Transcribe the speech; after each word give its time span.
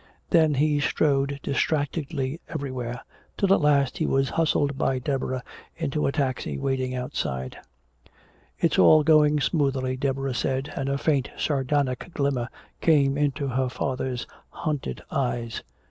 Then 0.31 0.55
he 0.55 0.79
strode 0.79 1.39
distractedly 1.43 2.41
everywhere, 2.49 3.01
till 3.37 3.53
at 3.53 3.61
last 3.61 3.99
he 3.99 4.07
was 4.07 4.29
hustled 4.31 4.75
by 4.75 4.97
Deborah 4.97 5.43
into 5.77 6.07
a 6.07 6.11
taxi 6.11 6.57
waiting 6.57 6.95
outside. 6.95 7.59
"It's 8.57 8.79
all 8.79 9.03
going 9.03 9.39
so 9.39 9.49
smoothly," 9.49 9.97
Deborah 9.97 10.33
said, 10.33 10.73
and 10.75 10.89
a 10.89 10.97
faint 10.97 11.29
sardonic 11.37 12.11
glimmer 12.15 12.49
came 12.81 13.15
into 13.15 13.49
her 13.49 13.69
father's 13.69 14.25
hunted 14.49 15.03
eyes. 15.11 15.61